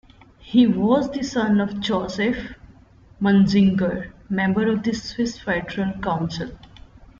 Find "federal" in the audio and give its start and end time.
5.37-5.93